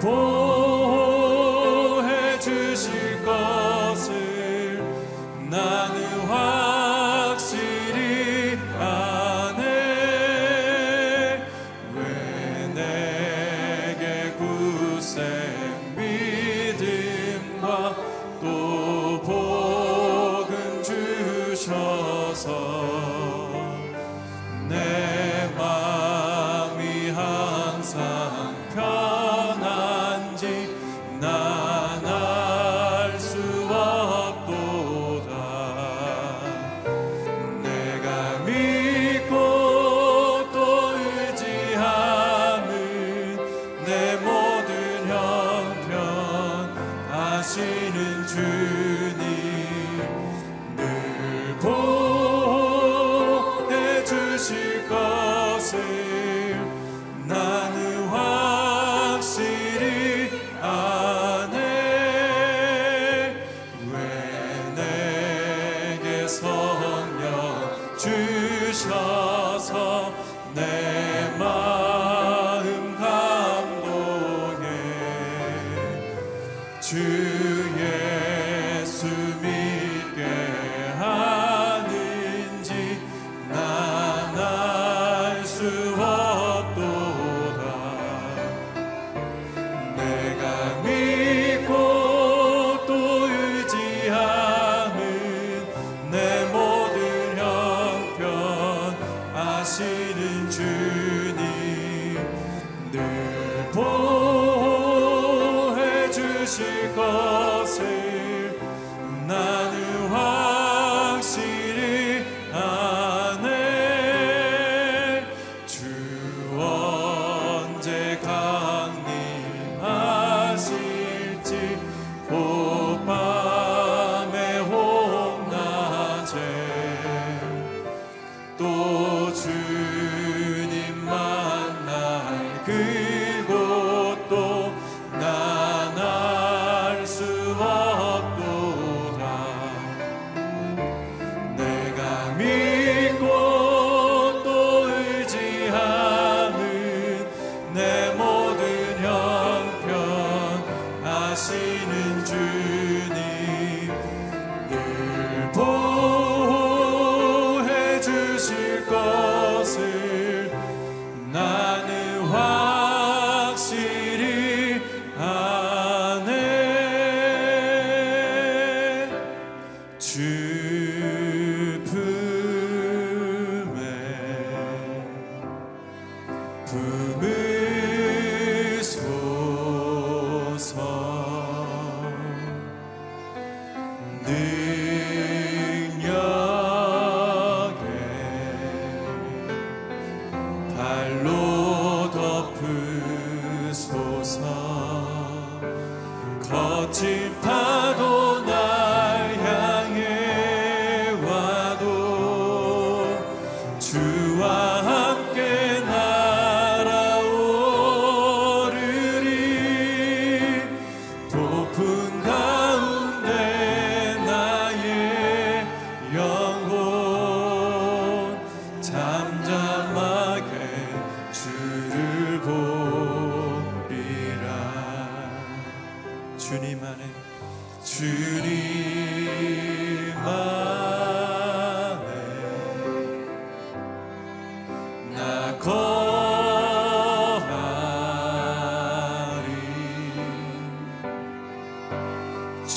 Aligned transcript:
보 0.00 0.49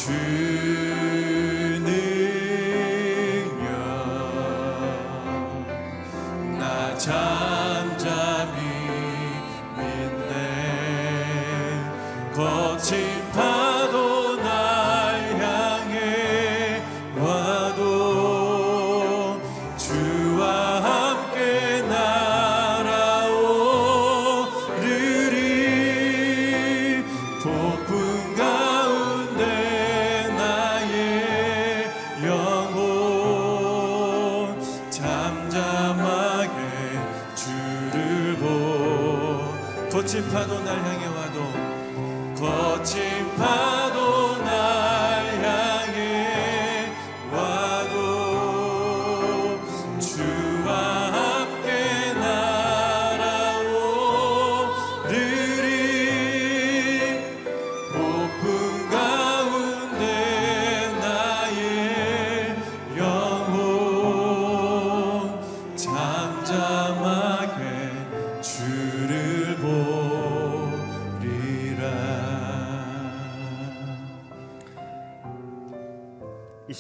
주 0.04 0.43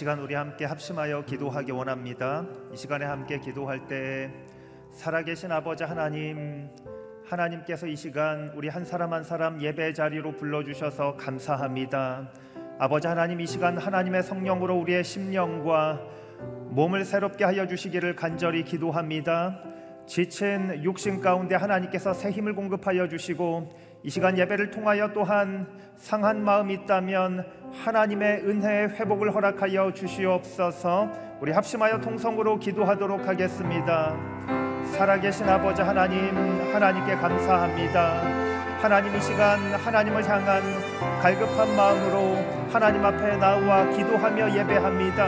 시간 0.03 0.19
우리 0.19 0.35
함께 0.35 0.65
합심하여 0.65 1.23
기도하기 1.23 1.71
원합니다. 1.71 2.45
이 2.73 2.75
시간에 2.75 3.05
함께 3.05 3.39
기도할 3.39 3.87
때 3.87 4.29
살아계신 4.91 5.49
아버지 5.49 5.85
하나님 5.85 6.67
하나님께서 7.25 7.87
이 7.87 7.95
시간 7.95 8.51
우리 8.53 8.67
한 8.67 8.83
사람 8.83 9.13
한 9.13 9.23
사람 9.23 9.61
예배 9.61 9.93
자리로 9.93 10.35
불러 10.35 10.61
주셔서 10.61 11.15
감사합니다. 11.15 12.29
아버지 12.79 13.07
하나님 13.07 13.39
이 13.39 13.47
시간 13.47 13.77
하나님의 13.77 14.23
성령으로 14.23 14.77
우리의 14.77 15.05
심령과 15.05 16.01
몸을 16.71 17.05
새롭게 17.05 17.45
하여 17.45 17.65
주시기를 17.65 18.17
간절히 18.17 18.65
기도합니다. 18.65 19.61
지친 20.05 20.83
육신 20.83 21.21
가운데 21.21 21.55
하나님께서 21.55 22.13
새 22.13 22.29
힘을 22.29 22.55
공급하여 22.55 23.07
주시고 23.07 23.73
이 24.05 24.09
시간 24.09 24.37
예배를 24.37 24.69
통하여 24.69 25.13
또한 25.13 25.65
상한 25.95 26.43
마음이 26.43 26.73
있다면 26.73 27.45
하나님의 27.71 28.41
은혜의 28.41 28.89
회복을 28.89 29.33
허락하여 29.33 29.93
주시옵소서. 29.93 31.09
우리 31.39 31.53
합심하여 31.53 32.01
통성으로 32.01 32.59
기도하도록 32.59 33.25
하겠습니다. 33.25 34.13
살아계신 34.91 35.47
아버지 35.47 35.81
하나님, 35.81 36.35
하나님께 36.73 37.15
감사합니다. 37.15 38.21
하나님 38.81 39.15
이 39.15 39.21
시간 39.21 39.57
하나님을 39.73 40.27
향한 40.27 40.61
갈급한 41.21 41.73
마음으로 41.73 42.35
하나님 42.73 43.05
앞에 43.05 43.37
나와 43.37 43.89
기도하며 43.89 44.53
예배합니다. 44.53 45.25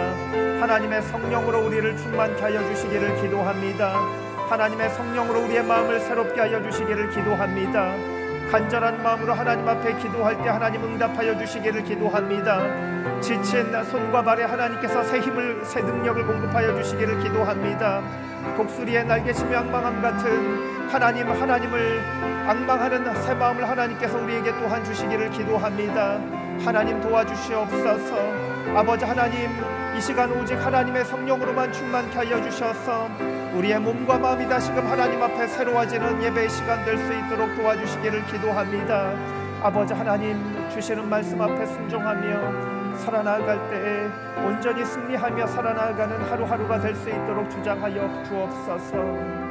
하나님의 0.59 1.01
성령으로 1.03 1.65
우리를 1.65 1.95
충만케 1.95 2.41
하여 2.41 2.61
주시기를 2.67 3.21
기도합니다. 3.21 3.93
하나님의 4.49 4.89
성령으로 4.89 5.45
우리의 5.45 5.63
마음을 5.63 6.01
새롭게 6.01 6.41
하여 6.41 6.61
주시기를 6.61 7.11
기도합니다. 7.11 8.14
간절한 8.51 9.01
마음으로 9.01 9.33
하나님 9.33 9.67
앞에 9.67 9.97
기도할 9.97 10.41
때 10.41 10.49
하나님 10.49 10.83
응답하여 10.83 11.37
주시기를 11.37 11.83
기도합니다. 11.83 13.21
지친 13.21 13.71
손과 13.83 14.23
발에 14.23 14.43
하나님께서 14.43 15.03
새 15.03 15.19
힘을 15.19 15.63
새 15.65 15.81
능력을 15.81 16.25
공급하여 16.25 16.75
주시기를 16.75 17.19
기도합니다. 17.21 18.01
독수리의 18.55 19.05
날개치며 19.05 19.57
앙망함 19.59 20.01
같은 20.01 20.89
하나님 20.89 21.29
하나님을 21.29 22.01
앙망하는 22.47 23.15
새 23.23 23.33
마음을 23.33 23.67
하나님께서 23.67 24.17
우리에게 24.19 24.51
또한 24.59 24.83
주시기를 24.83 25.31
기도합니다. 25.31 26.44
하나님 26.63 26.99
도와주시옵소서. 27.01 28.15
아버지 28.75 29.05
하나님 29.05 29.49
이 29.95 30.01
시간 30.01 30.31
오직 30.31 30.55
하나님의 30.55 31.05
성령으로만 31.05 31.71
충만케 31.71 32.17
하여 32.17 32.41
주셔서 32.41 33.09
우리의 33.53 33.79
몸과 33.79 34.17
마음이 34.17 34.47
다시금 34.49 34.85
하나님 34.85 35.21
앞에 35.21 35.47
새로워지는 35.47 36.21
예배의 36.23 36.49
시간 36.49 36.83
될 36.83 36.97
수 36.97 37.13
있도록 37.13 37.55
도와주시기를 37.55 38.25
기도합니다. 38.25 39.13
아버지 39.61 39.93
하나님 39.93 40.69
주시는 40.69 41.07
말씀 41.07 41.41
앞에 41.41 41.65
순종하며 41.65 42.97
살아나갈 42.97 43.69
때에 43.69 44.07
온전히 44.45 44.83
승리하며 44.85 45.47
살아나가는 45.47 46.21
하루하루가 46.29 46.79
될 46.79 46.95
수 46.95 47.09
있도록 47.09 47.49
주장하여 47.49 48.23
주옵소서. 48.23 49.44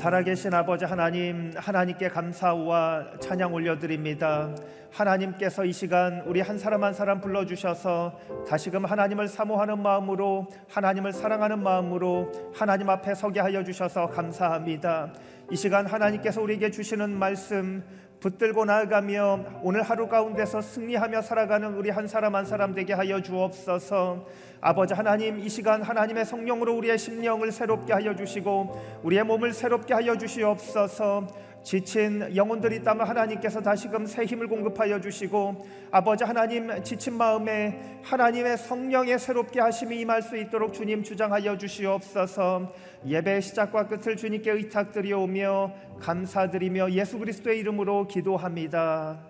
살아계신 0.00 0.54
아버지 0.54 0.86
하나님, 0.86 1.52
하나님께 1.54 2.08
감사와 2.08 3.18
찬양 3.20 3.52
올려드립니다. 3.52 4.48
하나님께서 4.90 5.66
이 5.66 5.74
시간 5.74 6.22
우리 6.22 6.40
한 6.40 6.58
사람 6.58 6.82
한 6.84 6.94
사람 6.94 7.20
불러주셔서 7.20 8.18
다시금 8.48 8.86
하나님을 8.86 9.28
사모하는 9.28 9.82
마음으로 9.82 10.48
하나님을 10.70 11.12
사랑하는 11.12 11.62
마음으로 11.62 12.32
하나님 12.54 12.88
앞에 12.88 13.14
서게 13.14 13.40
하여 13.40 13.62
주셔서 13.62 14.06
감사합니다. 14.06 15.12
이 15.50 15.56
시간 15.56 15.84
하나님께서 15.84 16.40
우리에게 16.40 16.70
주시는 16.70 17.18
말씀 17.18 17.84
붙들고 18.20 18.66
나아가며 18.66 19.60
오늘 19.62 19.82
하루 19.82 20.06
가운데서 20.06 20.60
승리하며 20.60 21.22
살아가는 21.22 21.74
우리 21.74 21.88
한 21.88 22.06
사람 22.06 22.34
한 22.34 22.44
사람 22.44 22.74
되게 22.74 22.92
하여 22.92 23.20
주옵소서. 23.22 24.26
아버지 24.60 24.92
하나님 24.92 25.40
이 25.40 25.48
시간 25.48 25.80
하나님의 25.80 26.26
성령으로 26.26 26.76
우리의 26.76 26.98
심령을 26.98 27.50
새롭게 27.50 27.94
하여 27.94 28.14
주시고 28.14 29.00
우리의 29.02 29.24
몸을 29.24 29.54
새롭게 29.54 29.94
하여 29.94 30.18
주시옵소서. 30.18 31.28
지친 31.62 32.34
영혼들이 32.34 32.76
있다면 32.76 33.06
하나님께서 33.06 33.60
다시금 33.60 34.06
새 34.06 34.24
힘을 34.24 34.48
공급하여 34.48 35.00
주시고 35.00 35.66
아버지 35.90 36.24
하나님 36.24 36.82
지친 36.82 37.14
마음에 37.14 38.00
하나님의 38.02 38.56
성령의 38.56 39.18
새롭게 39.18 39.60
하심이 39.60 40.00
임할 40.00 40.22
수 40.22 40.36
있도록 40.36 40.72
주님 40.72 41.02
주장하여 41.02 41.58
주시옵소서 41.58 42.72
예배 43.06 43.40
시작과 43.40 43.88
끝을 43.88 44.16
주님께 44.16 44.50
의탁드리오며 44.50 45.74
감사드리며 46.00 46.92
예수 46.92 47.18
그리스도의 47.18 47.58
이름으로 47.58 48.08
기도합니다 48.08 49.20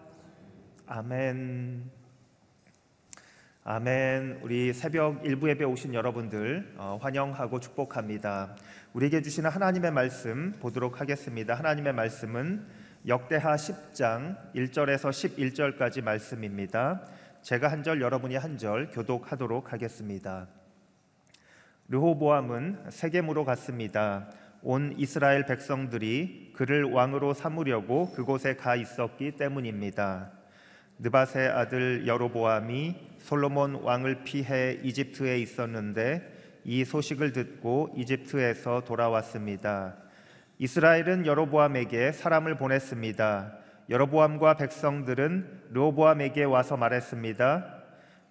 아멘 0.87 2.01
아멘. 3.63 4.41
우리 4.43 4.73
새벽 4.73 5.25
일부 5.25 5.49
예배 5.51 5.65
오신 5.65 5.93
여러분들 5.93 6.75
어, 6.79 6.99
환영하고 7.01 7.61
축복합니다. 7.61 8.57
우리에게 8.93 9.23
주시는 9.23 9.51
하나님의 9.51 9.93
말씀 9.93 10.53
보도록 10.61 11.01
하겠습니다. 11.01 11.55
하나님의 11.55 11.93
말씀은 11.93 12.67
역대하 13.07 13.55
10장 13.55 14.53
1절에서 14.55 15.11
11절까지 15.79 16.03
말씀입니다. 16.03 17.01
제가 17.43 17.71
한 17.71 17.85
절 17.85 18.01
여러분이 18.01 18.35
한 18.35 18.59
절 18.59 18.91
교독하도록 18.91 19.73
하겠습니다. 19.73 20.49
르호보암은 21.89 22.87
세겜으로 22.91 23.45
갔습니다. 23.45 24.29
온 24.63 24.95
이스라엘 24.99 25.47
백성들이 25.47 26.53
그를 26.55 26.83
왕으로 26.85 27.33
삼으려고 27.33 28.11
그곳에 28.11 28.57
가 28.57 28.75
있었기 28.75 29.37
때문입니다. 29.37 30.33
느바세 30.99 31.47
아들 31.47 32.09
여로보암이 32.09 32.97
솔로몬 33.21 33.77
왕을 33.77 34.25
피해 34.25 34.81
이집트에 34.83 35.39
있었는데 35.39 36.40
이 36.65 36.85
소식을 36.85 37.33
듣고 37.33 37.93
이집트에서 37.97 38.83
돌아왔습니다. 38.85 39.97
이스라엘은 40.59 41.27
여로보암에게 41.27 42.13
사람을 42.13 42.57
보냈습니다. 42.57 43.53
여로보암과 43.89 44.55
백성들은 44.55 45.63
르호보암에게 45.71 46.45
와서 46.45 46.77
말했습니다. 46.77 47.77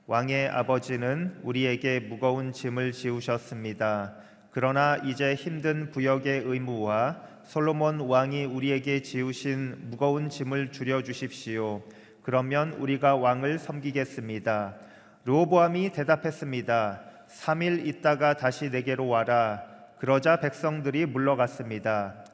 왕의 0.06 0.50
아버지는 0.50 1.40
우리에게 1.44 2.00
무거운 2.00 2.52
짐을 2.52 2.92
지우셨습니다. 2.92 4.16
그러나 4.52 4.98
이제 5.04 5.36
힘든 5.36 5.92
부역의 5.92 6.44
의무와 6.46 7.22
솔로몬 7.44 8.00
왕이 8.00 8.46
우리에게 8.46 9.02
지우신 9.02 9.90
무거운 9.90 10.30
짐을 10.30 10.72
줄여 10.72 11.04
주십시오. 11.04 11.84
그러면 12.24 12.74
우리가 12.74 13.16
왕을 13.16 13.60
섬기겠습니다. 13.60 14.76
르호보암이 15.26 15.92
대답했습니다. 15.92 17.09
3일 17.30 17.86
있다가 17.86 18.34
다시 18.34 18.70
내게로 18.70 19.08
와라. 19.08 19.64
그러자 20.00 20.40
백성들이 20.40 21.06
물러갔습니다. 21.06 22.26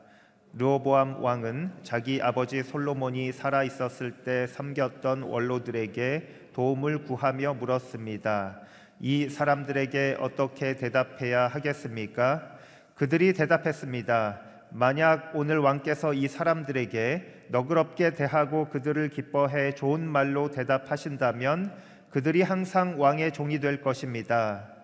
르호보암 0.54 1.22
왕은 1.22 1.72
자기 1.84 2.22
아버지 2.22 2.64
솔로몬이 2.64 3.34
살아 3.34 3.64
있었을 3.64 4.24
때 4.24 4.48
섬겼던 4.48 5.24
원로들에게 5.24 6.50
도움을 6.54 7.04
구하며 7.04 7.56
물었습니다. 7.56 8.62
이 9.02 9.28
사람들에게 9.28 10.18
어떻게 10.22 10.78
대답해야 10.78 11.48
하겠습니까? 11.48 12.56
그들이 12.96 13.34
대답했습니다. 13.34 14.40
만약 14.70 15.32
오늘 15.34 15.60
왕께서 15.60 16.14
이 16.14 16.30
사람들에게 16.30 17.48
너그럽게 17.50 18.14
대하고 18.14 18.70
그들을 18.70 19.10
기뻐해 19.10 19.76
좋은 19.76 20.08
말로 20.08 20.50
대답하신다면 20.52 21.74
그들이 22.10 22.42
항상 22.42 23.00
왕의 23.00 23.34
종이 23.34 23.60
될 23.60 23.82
것입니다. 23.82 24.75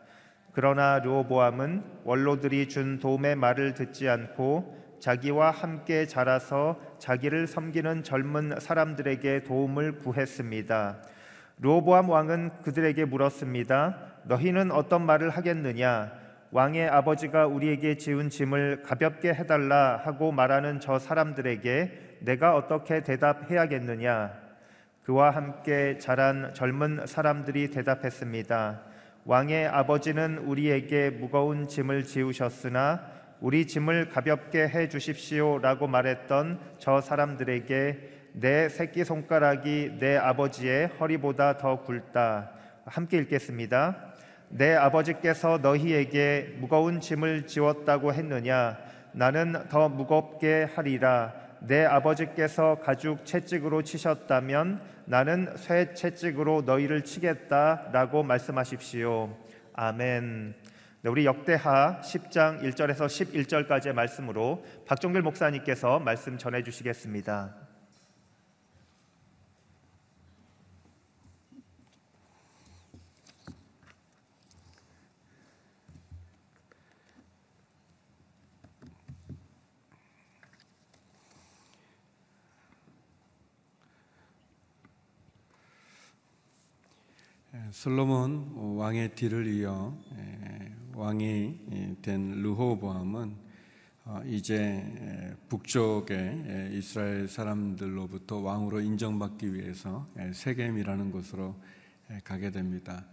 그러나 0.54 1.00
르호보암은 1.00 1.84
원로들이 2.04 2.68
준 2.68 3.00
도움의 3.00 3.36
말을 3.36 3.74
듣지 3.74 4.10
않고 4.10 4.78
자기와 5.00 5.50
함께 5.52 6.06
자라서 6.06 6.80
자기를 7.00 7.48
섬기는 7.48 8.04
젊은 8.04 8.60
사람들에게 8.60 9.44
도움을 9.44 10.00
구했습니다. 10.00 10.98
르호보암 11.60 12.10
왕은 12.10 12.62
그들에게 12.64 13.06
물었습니다. 13.06 13.98
너희는 14.26 14.72
어떤 14.72 15.06
말을 15.06 15.30
하겠느냐? 15.30 16.12
왕의 16.52 16.90
아버지가 16.90 17.48
우리에게 17.48 17.96
지은 17.96 18.30
짐을 18.30 18.84
가볍게 18.84 19.34
해달라 19.34 20.02
하고 20.04 20.32
말하는 20.32 20.80
저 20.80 21.00
사람들에게 21.00 22.18
내가 22.22 22.56
어떻게 22.56 23.04
대답해야겠느냐? 23.04 24.34
그와 25.04 25.32
함께 25.32 25.98
자란 25.98 26.54
젊은 26.54 27.08
사람들이 27.08 27.72
대답했습니다. 27.72 28.91
왕의 29.26 29.68
아버지는 29.68 30.40
우리에게 30.40 31.12
무거운 31.12 31.68
짐을 31.68 32.06
지우셨으나 32.06 33.02
우리 33.40 33.68
짐을 33.68 34.10
가볍게 34.10 34.68
해 34.68 34.90
주십시오라고 34.90 35.88
말했던 35.88 36.60
저 36.80 37.02
사람들에게 37.02 38.10
내 38.34 38.70
새끼 38.70 39.04
손가락이 39.04 39.98
내 40.00 40.18
아버지의 40.18 40.88
허리보다 41.00 41.58
더 41.58 41.84
굵다. 41.84 42.52
함께 42.86 43.18
읽겠습니다. 43.20 44.12
내 44.50 44.74
아버지께서 44.74 45.60
너희에게 45.60 46.56
무거운 46.60 47.00
짐을 47.00 47.46
지웠다고 47.48 48.14
했느냐? 48.14 48.78
나는 49.12 49.54
더 49.70 49.88
무겁게 49.88 50.68
하리라. 50.76 51.34
내 51.62 51.86
아버지께서 51.86 52.80
가죽 52.80 53.24
채찍으로 53.24 53.84
치셨다면 53.84 54.82
나는 55.06 55.56
쇠 55.58 55.94
채찍으로 55.94 56.64
너희를 56.64 57.04
치겠다라고 57.04 58.24
말씀하십시오. 58.24 59.38
아멘. 59.74 60.56
네, 61.04 61.10
우리 61.10 61.26
역대하 61.26 62.00
10장 62.02 62.62
1절에서 62.64 63.06
11절까지의 63.06 63.94
말씀으로 63.94 64.66
박종길 64.88 65.22
목사님께서 65.22 66.00
말씀 66.00 66.38
전해 66.38 66.64
주시겠습니다. 66.64 67.71
솔로몬 87.72 88.52
왕의 88.78 89.16
뒤를 89.16 89.48
이어 89.48 89.98
예, 90.18 90.74
왕이 90.94 91.98
된 92.02 92.42
르호보암은 92.42 93.36
어, 94.04 94.22
이제 94.26 94.58
예, 94.58 95.36
북쪽의 95.48 96.72
이스라엘 96.74 97.30
사람들로부터 97.30 98.40
왕으로 98.40 98.82
인정받기 98.82 99.54
위해서 99.54 100.06
세겜이라는 100.34 101.12
곳으로 101.12 101.56
가게 102.26 102.52
됩니다. 102.52 103.06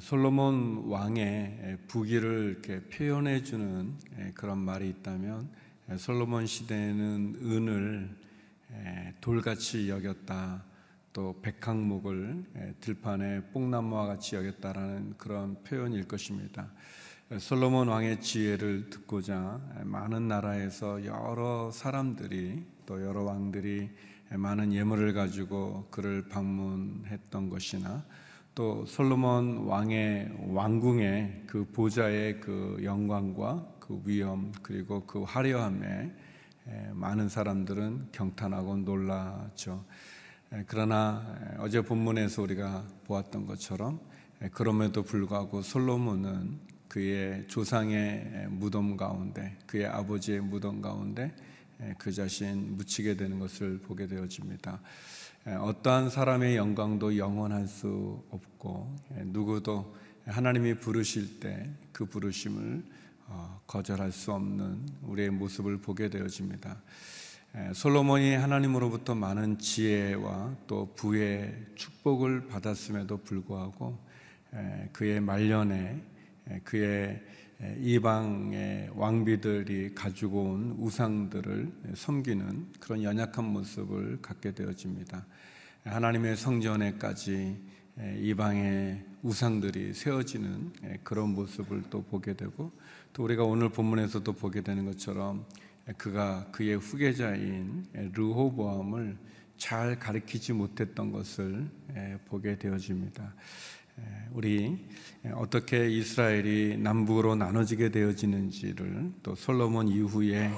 솔로몬 0.00 0.84
왕의 0.86 1.78
부귀를 1.88 2.50
이렇게 2.62 2.80
표현해 2.88 3.42
주는 3.42 3.94
그런 4.34 4.58
말이 4.58 4.88
있다면 4.90 5.48
솔로몬 5.96 6.46
시대에는 6.46 7.36
은을 7.42 8.16
돌같이 9.20 9.88
여겼다. 9.88 10.69
또 11.12 11.40
백항목을 11.42 12.76
들판에 12.80 13.50
뽕나무와 13.52 14.06
같이 14.06 14.36
여겼다라는 14.36 15.14
그런 15.18 15.62
표현일 15.64 16.06
것입니다. 16.06 16.70
솔로몬 17.38 17.88
왕의 17.88 18.20
지혜를 18.20 18.90
듣고자 18.90 19.60
많은 19.84 20.28
나라에서 20.28 21.04
여러 21.04 21.70
사람들이 21.72 22.64
또 22.86 23.02
여러 23.02 23.22
왕들이 23.22 23.90
많은 24.30 24.72
예물을 24.72 25.12
가지고 25.12 25.88
그를 25.90 26.28
방문했던 26.28 27.50
것이나 27.50 28.04
또 28.54 28.84
솔로몬 28.84 29.66
왕의 29.66 30.48
왕궁의 30.48 31.44
그 31.46 31.66
보좌의 31.72 32.40
그 32.40 32.80
영광과 32.82 33.66
그 33.80 34.00
위엄 34.04 34.52
그리고 34.62 35.04
그 35.06 35.22
화려함에 35.22 36.12
많은 36.92 37.28
사람들은 37.28 38.08
경탄하고 38.12 38.76
놀라죠. 38.78 39.84
그러나 40.66 41.56
어제 41.58 41.80
본문에서 41.80 42.42
우리가 42.42 42.86
보았던 43.04 43.46
것처럼 43.46 44.00
그럼에도 44.52 45.02
불구하고 45.02 45.62
솔로몬은 45.62 46.58
그의 46.88 47.46
조상의 47.46 48.48
무덤 48.50 48.96
가운데 48.96 49.56
그의 49.66 49.86
아버지의 49.86 50.40
무덤 50.40 50.82
가운데 50.82 51.34
그 51.98 52.12
자신 52.12 52.76
묻히게 52.76 53.16
되는 53.16 53.38
것을 53.38 53.78
보게 53.78 54.06
되어집니다. 54.06 54.80
어떠한 55.46 56.10
사람의 56.10 56.56
영광도 56.56 57.16
영원할 57.16 57.66
수 57.68 58.22
없고 58.30 58.96
누구도 59.26 59.94
하나님이 60.26 60.74
부르실 60.74 61.40
때 61.40 61.70
그 62.00 62.06
부르심을 62.06 62.82
어, 63.26 63.60
거절할 63.66 64.10
수 64.10 64.32
없는 64.32 64.88
우리의 65.02 65.28
모습을 65.28 65.76
보게 65.82 66.08
되어집니다. 66.08 66.80
솔로몬이 67.74 68.34
하나님으로부터 68.34 69.16
많은 69.16 69.58
지혜와 69.58 70.54
또 70.68 70.94
부의 70.94 71.52
축복을 71.74 72.46
받았음에도 72.46 73.16
불구하고 73.24 73.98
그의 74.92 75.20
말년에 75.20 76.00
그의 76.62 77.20
이방의 77.80 78.90
왕비들이 78.94 79.96
가지고 79.96 80.44
온 80.44 80.76
우상들을 80.78 81.72
섬기는 81.94 82.68
그런 82.78 83.02
연약한 83.02 83.44
모습을 83.44 84.22
갖게 84.22 84.52
되어집니다. 84.52 85.26
하나님의 85.84 86.36
성전에까지 86.36 87.56
이방의 88.20 89.04
우상들이 89.22 89.92
세워지는 89.94 90.72
그런 91.02 91.30
모습을 91.30 91.82
또 91.90 92.04
보게 92.04 92.34
되고 92.34 92.70
또 93.12 93.24
우리가 93.24 93.42
오늘 93.42 93.70
본문에서도 93.70 94.32
보게 94.34 94.60
되는 94.60 94.84
것처럼 94.86 95.44
그가 95.96 96.46
그의 96.52 96.76
후계자인 96.76 97.86
르호보암을 98.14 99.16
잘 99.56 99.98
가르치지 99.98 100.52
못했던 100.52 101.12
것을 101.12 101.68
보게 102.26 102.56
되어집니다. 102.58 103.34
우리 104.32 104.86
어떻게 105.34 105.90
이스라엘이 105.90 106.78
남북으로 106.78 107.34
나눠지게 107.34 107.90
되어지는지를 107.90 109.12
또 109.22 109.34
솔로몬 109.34 109.88
이후에 109.88 110.50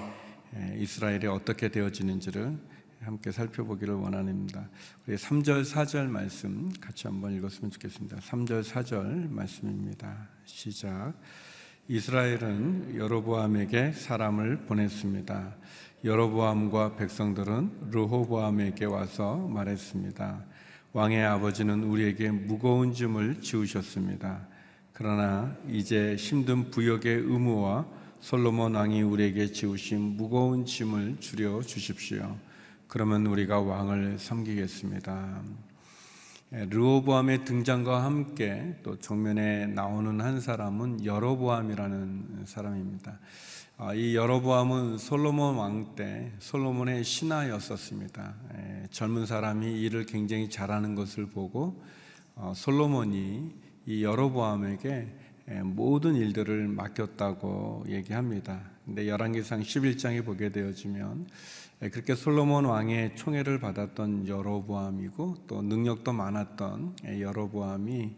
이스라엘이 0.78 1.26
어떻게 1.26 1.68
되어지는지를 1.68 2.56
함께 3.00 3.32
살펴보기를 3.32 3.94
원합니다. 3.94 4.68
우리 5.06 5.16
3절 5.16 5.64
4절 5.64 6.06
말씀 6.06 6.70
같이 6.80 7.08
한번 7.08 7.34
읽었으면 7.34 7.72
좋겠습니다. 7.72 8.18
3절 8.18 8.62
4절 8.62 9.28
말씀입니다. 9.28 10.28
시작. 10.44 11.14
이스라엘은 11.88 12.94
여로보암에게 12.96 13.92
사람을 13.92 14.66
보냈습니다. 14.66 15.56
여로보암과 16.04 16.94
백성들은 16.94 17.90
르호보암에게 17.90 18.84
와서 18.84 19.36
말했습니다. 19.36 20.44
왕의 20.92 21.24
아버지는 21.24 21.82
우리에게 21.82 22.30
무거운 22.30 22.92
짐을 22.92 23.40
지우셨습니다. 23.40 24.46
그러나 24.92 25.56
이제 25.68 26.14
힘든 26.16 26.70
부역의 26.70 27.16
의무와 27.16 27.84
솔로몬 28.20 28.76
왕이 28.76 29.02
우리에게 29.02 29.48
지우신 29.48 30.16
무거운 30.16 30.64
짐을 30.64 31.16
줄여 31.18 31.62
주십시오. 31.62 32.36
그러면 32.86 33.26
우리가 33.26 33.58
왕을 33.60 34.20
섬기겠습니다. 34.20 35.42
예, 36.54 36.66
르호보암의 36.66 37.46
등장과 37.46 38.04
함께 38.04 38.76
또 38.82 38.98
정면에 38.98 39.66
나오는 39.68 40.20
한 40.20 40.38
사람은 40.38 41.02
여로보암이라는 41.02 42.44
사람입니다. 42.44 43.18
아, 43.78 43.94
이 43.94 44.14
여로보암은 44.14 44.98
솔로몬 44.98 45.56
왕 45.56 45.94
때 45.96 46.30
솔로몬의 46.40 47.04
신하였었습니다. 47.04 48.34
예, 48.54 48.86
젊은 48.90 49.24
사람이 49.24 49.80
일을 49.80 50.04
굉장히 50.04 50.50
잘하는 50.50 50.94
것을 50.94 51.24
보고 51.24 51.82
어, 52.34 52.52
솔로몬이 52.54 53.50
이 53.86 54.04
여로보암에게 54.04 55.08
예, 55.48 55.62
모든 55.62 56.14
일들을 56.16 56.68
맡겼다고 56.68 57.86
얘기합니다. 57.88 58.60
근데 58.84 59.08
열왕기상 59.08 59.62
11장에 59.62 60.22
보게 60.22 60.52
되어지면 60.52 61.26
예, 61.26 61.26
그렇게 61.90 62.14
솔로몬 62.14 62.66
왕의 62.66 63.16
총애를 63.16 63.58
받았던 63.58 64.28
여로보암이고 64.28 65.46
또 65.48 65.62
능력도 65.62 66.12
많았던 66.12 66.96
예, 67.06 67.20
여로보암이 67.20 68.16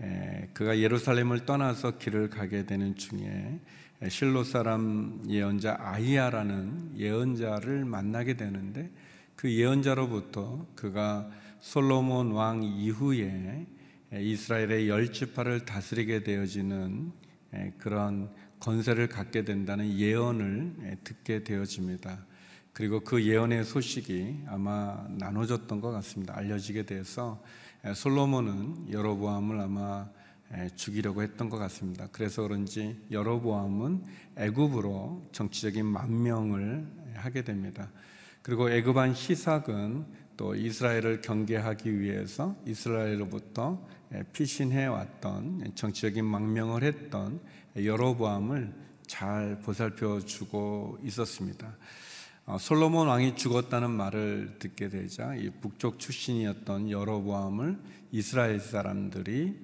예, 0.00 0.48
그가 0.54 0.78
예루살렘을 0.78 1.44
떠나서 1.44 1.98
길을 1.98 2.30
가게 2.30 2.64
되는 2.64 2.96
중에 2.96 3.60
실로 4.08 4.44
사람 4.44 5.22
예언자 5.28 5.76
아이야라는 5.78 6.94
예언자를 6.96 7.84
만나게 7.84 8.38
되는데 8.38 8.90
그 9.36 9.52
예언자로부터 9.52 10.66
그가 10.74 11.30
솔로몬 11.60 12.30
왕 12.30 12.62
이후에 12.62 13.66
이스라엘의 14.14 14.88
열 14.88 15.12
지파를 15.12 15.66
다스리게 15.66 16.24
되어지는 16.24 17.12
그런 17.76 18.30
건세를 18.58 19.08
갖게 19.08 19.44
된다는 19.44 19.98
예언을 19.98 20.98
듣게 21.04 21.44
되어집니다. 21.44 22.31
그리고 22.72 23.00
그 23.00 23.22
예언의 23.22 23.64
소식이 23.64 24.44
아마 24.46 25.06
나눠졌던 25.10 25.80
것 25.80 25.90
같습니다. 25.92 26.36
알려지게 26.36 26.86
돼서 26.86 27.42
솔로몬은 27.94 28.90
여로보암을 28.90 29.60
아마 29.60 30.08
죽이려고 30.74 31.22
했던 31.22 31.50
것 31.50 31.58
같습니다. 31.58 32.08
그래서 32.12 32.42
그런지 32.42 32.98
여로보암은 33.10 34.04
애굽으로 34.36 35.28
정치적인 35.32 35.84
만명을 35.84 36.86
하게 37.14 37.42
됩니다. 37.42 37.90
그리고 38.40 38.70
애굽한 38.70 39.14
시삭은 39.14 40.22
또 40.36 40.54
이스라엘을 40.54 41.20
경계하기 41.20 42.00
위해서 42.00 42.56
이스라엘로부터 42.66 43.86
피신해 44.32 44.86
왔던 44.86 45.72
정치적인 45.74 46.24
망명을 46.24 46.84
했던 46.84 47.40
여로보암을 47.76 48.74
잘 49.06 49.60
보살펴 49.60 50.20
주고 50.20 50.98
있었습니다. 51.02 51.76
어, 52.44 52.58
솔로몬 52.58 53.06
왕이 53.06 53.36
죽었다는 53.36 53.90
말을 53.90 54.56
듣게 54.58 54.88
되자 54.88 55.34
이 55.36 55.50
북쪽 55.60 56.00
출신이었던 56.00 56.90
여로보암을 56.90 57.78
이스라엘 58.10 58.58
사람들이 58.58 59.54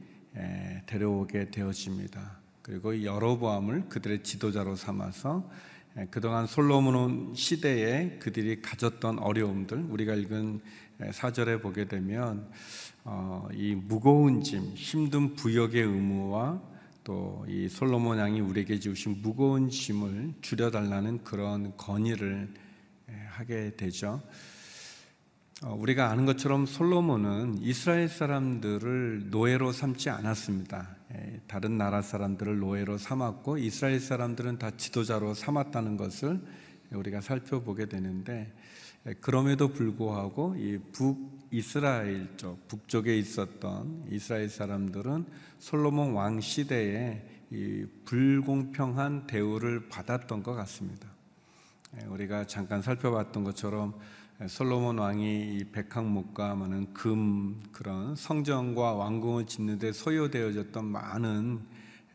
데려오게 0.86 1.50
되어집니다. 1.50 2.38
그리고 2.62 3.02
여로보암을 3.02 3.88
그들의 3.88 4.22
지도자로 4.22 4.76
삼아서 4.76 5.50
예, 5.98 6.06
그동안 6.10 6.46
솔로몬 6.46 7.34
시대에 7.34 8.18
그들이 8.18 8.62
가졌던 8.62 9.18
어려움들 9.18 9.86
우리가 9.88 10.14
읽은 10.14 10.60
예, 11.02 11.12
사절에 11.12 11.60
보게 11.60 11.86
되면 11.86 12.48
어, 13.04 13.48
이 13.52 13.74
무거운 13.74 14.42
짐, 14.42 14.74
힘든 14.74 15.34
부역의 15.34 15.82
의무와 15.82 16.60
또 17.02 17.44
이 17.48 17.68
솔로몬 17.68 18.18
왕이 18.18 18.40
우리에게 18.40 18.78
주신 18.78 19.22
무거운 19.22 19.70
짐을 19.70 20.34
줄여달라는 20.42 21.24
그런 21.24 21.74
건의를 21.76 22.48
예, 22.54 22.67
하게 23.38 23.76
되죠. 23.76 24.20
어, 25.62 25.76
우리가 25.78 26.10
아는 26.10 26.26
것처럼 26.26 26.66
솔로몬은 26.66 27.58
이스라엘 27.62 28.08
사람들을 28.08 29.30
노예로 29.30 29.70
삼지 29.70 30.10
않았습니다. 30.10 30.96
예, 31.14 31.40
다른 31.46 31.78
나라 31.78 32.02
사람들을 32.02 32.58
노예로 32.58 32.98
삼았고 32.98 33.58
이스라엘 33.58 34.00
사람들은 34.00 34.58
다 34.58 34.72
지도자로 34.76 35.34
삼았다는 35.34 35.96
것을 35.96 36.40
우리가 36.90 37.20
살펴보게 37.20 37.86
되는데 37.86 38.52
예, 39.06 39.14
그럼에도 39.14 39.68
불구하고 39.68 40.56
이 40.56 40.78
북이스라엘 40.92 42.36
쪽 42.36 42.66
북쪽에 42.66 43.16
있었던 43.18 44.06
이스라엘 44.10 44.48
사람들은 44.48 45.26
솔로몬 45.60 46.12
왕 46.12 46.40
시대에 46.40 47.24
이 47.52 47.86
불공평한 48.04 49.28
대우를 49.28 49.88
받았던 49.88 50.42
것 50.42 50.54
같습니다. 50.54 51.07
예, 51.96 52.04
우리가 52.06 52.46
잠깐 52.46 52.82
살펴봤던 52.82 53.44
것처럼 53.44 53.98
솔로몬 54.46 54.98
왕이 54.98 55.56
이 55.56 55.64
백항목과 55.72 56.54
많은 56.54 56.92
금 56.92 57.62
그런 57.72 58.14
성전과 58.14 58.92
왕궁을 58.92 59.46
짓는데 59.46 59.92
소요되어졌던 59.92 60.84
많은 60.84 61.60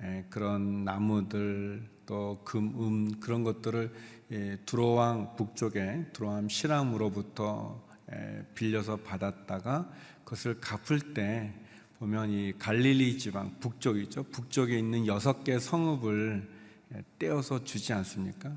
예, 0.04 0.26
그런 0.30 0.84
나무들 0.84 1.90
또 2.06 2.40
금, 2.44 2.68
음 2.80 3.20
그런 3.20 3.44
것들을 3.44 3.94
예, 4.32 4.58
두로왕 4.66 5.36
북쪽에 5.36 6.06
두로왕 6.14 6.50
시람으로부터 6.50 7.84
예, 8.12 8.46
빌려서 8.54 8.98
받았다가 8.98 9.90
그것을 10.24 10.60
갚을 10.62 11.16
때 11.16 11.52
보면 11.98 12.30
이 12.30 12.54
갈릴리 12.60 13.18
지방 13.18 13.60
북쪽이죠 13.60 14.24
북쪽에 14.24 14.78
있는 14.78 15.08
여섯 15.08 15.44
개 15.44 15.58
성읍을 15.58 16.48
떼어서 17.18 17.64
주지 17.64 17.92
않습니까? 17.94 18.56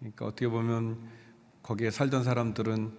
그러니까 0.00 0.26
어떻게 0.26 0.48
보면 0.48 0.98
거기에 1.62 1.90
살던 1.90 2.24
사람들은 2.24 2.90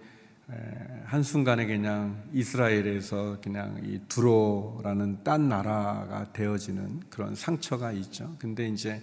한순간에 1.04 1.66
그냥 1.66 2.22
이스라엘에서 2.32 3.38
그냥 3.42 3.80
이 3.84 4.00
두로라는 4.08 5.24
딴 5.24 5.48
나라가 5.48 6.32
되어지는 6.32 7.00
그런 7.10 7.34
상처가 7.34 7.92
있죠. 7.92 8.34
근데 8.38 8.68
이제 8.68 9.02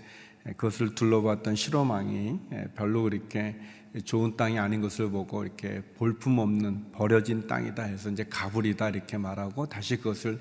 그것을 0.58 0.96
둘러봤던 0.96 1.56
실로망이 1.56 2.40
별로 2.76 3.04
그렇게 3.04 3.60
좋은 4.06 4.38
땅이 4.38 4.60
아닌 4.60 4.82
것을 4.82 5.10
보고 5.10 5.44
이렇게 5.44 5.82
볼품 5.98 6.40
없는 6.40 6.92
버려진 6.92 7.48
땅이다 7.48 7.84
해서 7.84 8.10
이제 8.10 8.24
가불이다 8.24 8.90
이렇게 8.90 9.18
말하고 9.18 9.66
다시 9.68 9.98
그것을 9.98 10.40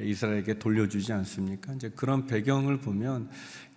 이스라엘에게 0.00 0.58
돌려주지 0.58 1.12
않습니까? 1.12 1.72
이제 1.74 1.88
그런 1.90 2.26
배경을 2.26 2.78
보면 2.78 3.30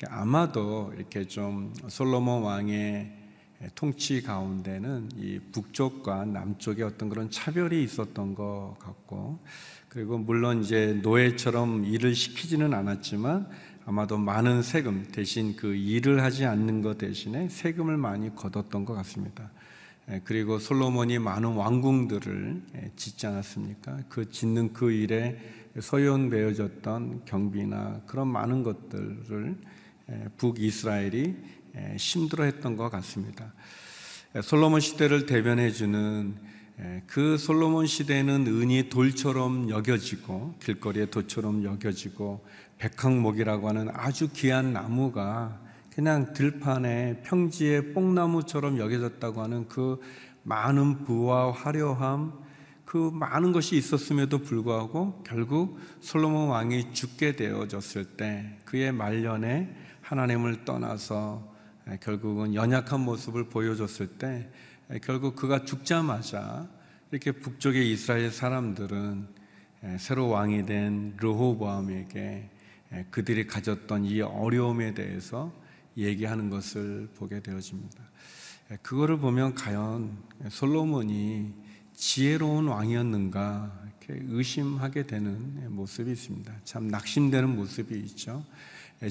아마도 0.10 0.92
이렇게 0.96 1.26
좀 1.26 1.74
솔로몬 1.88 2.44
왕의 2.44 3.17
통치 3.76 4.22
가운데는 4.22 5.10
이 5.18 5.40
북쪽과 5.52 6.26
남쪽의 6.26 6.84
어떤 6.84 7.10
그런 7.10 7.32
차별이 7.32 7.84
있었던 7.84 8.36
것 8.36 8.76
같고 8.80 9.40
그리고 9.90 10.18
물론 10.18 10.64
이제 10.64 11.00
노예처럼 11.02 11.86
일을 11.86 12.14
시키지는 12.14 12.74
않았지만 12.74 13.50
아마도 13.86 14.18
많은 14.18 14.62
세금 14.62 15.08
대신 15.12 15.56
그 15.56 15.74
일을 15.74 16.22
하지 16.22 16.46
않는 16.46 16.82
것 16.82 16.98
대신에 16.98 17.50
세금을 17.50 17.98
많이 17.98 18.36
걷었던 18.36 18.86
것 18.86 18.94
같습니다. 18.94 19.50
그리고 20.24 20.60
솔로몬이 20.60 21.20
많은 21.20 21.54
왕궁들을 21.54 22.62
짓지 22.96 23.28
않았습니까? 23.28 24.00
그 24.08 24.30
짓는 24.30 24.74
그 24.74 24.92
일에 24.92 25.38
소연되어졌던 25.80 27.26
경비나 27.26 28.02
그런 28.06 28.28
많은 28.28 28.64
것들을 28.64 29.58
북이스라엘이 30.38 31.36
힘들어했던 31.98 32.76
것 32.78 32.90
같습니다. 32.90 33.54
솔로몬 34.42 34.80
시대를 34.80 35.26
대변해 35.26 35.72
주는 35.72 36.36
그 37.08 37.38
솔로몬 37.38 37.88
시대는 37.88 38.46
은이 38.46 38.90
돌처럼 38.90 39.70
여겨지고 39.70 40.56
길거리의 40.60 41.10
돌처럼 41.10 41.64
여겨지고 41.64 42.46
백항목이라고 42.78 43.70
하는 43.70 43.90
아주 43.94 44.30
귀한 44.34 44.74
나무가 44.74 45.60
그냥 45.96 46.34
들판에 46.34 47.24
평지의 47.24 47.94
뽕나무처럼 47.94 48.78
여겨졌다고 48.78 49.42
하는 49.42 49.68
그 49.68 50.00
많은 50.44 51.06
부와 51.06 51.52
화려함 51.52 52.34
그 52.86 53.10
많은 53.12 53.52
것이 53.52 53.76
있었음에도 53.76 54.38
불구하고 54.44 55.24
결국 55.26 55.80
솔로몬 56.00 56.50
왕이 56.50 56.94
죽게 56.94 57.36
되어졌을 57.36 58.06
때 58.06 58.58
그의 58.64 58.92
말년에 58.92 59.76
하나님을 60.02 60.64
떠나서 60.64 61.57
결국은 62.02 62.54
연약한 62.54 63.00
모습을 63.02 63.48
보여줬을 63.48 64.08
때 64.18 64.50
결국 65.04 65.36
그가 65.36 65.66
죽자마자 65.66 66.68
이렇게 67.12 67.32
북쪽의 67.32 67.92
이스라엘 67.92 68.32
사람들은 68.32 69.28
새로 69.98 70.30
왕이 70.30 70.66
된 70.66 71.16
르호보암에게 71.18 72.50
그들이 73.12 73.48
가졌던 73.48 74.06
이 74.06 74.22
어려움에 74.22 74.94
대해서 74.94 75.54
얘기하는 75.98 76.50
것을 76.50 77.10
보게 77.16 77.42
되어집니다. 77.42 78.04
그거를 78.82 79.18
보면 79.18 79.56
과연 79.56 80.18
솔로몬이 80.50 81.54
지혜로운 81.94 82.68
왕이었는가 82.68 83.82
이렇게 83.86 84.26
의심하게 84.30 85.04
되는 85.04 85.74
모습이 85.74 86.12
있습니다. 86.12 86.54
참 86.64 86.88
낙심되는 86.90 87.56
모습이 87.56 87.98
있죠. 88.00 88.44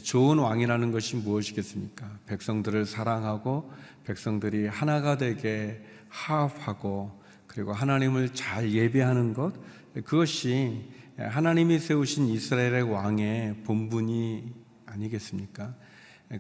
좋은 0.03 0.38
왕이라는 0.38 0.90
것이 0.90 1.16
무엇이겠습니까? 1.16 2.18
백성들을 2.27 2.87
사랑하고 2.87 3.72
백성들이 4.05 4.66
하나가 4.66 5.16
되게 5.16 5.81
화합하고 6.09 7.22
그리고 7.46 7.72
하나님을 7.72 8.35
잘 8.35 8.72
예배하는 8.72 9.33
것 9.33 9.55
그것이 9.94 10.90
하나님이 11.18 11.79
세우신 11.79 12.29
이스라엘의 12.29 12.83
왕의 12.83 13.62
본분이 13.64 14.53
아니겠습니까? 14.87 15.75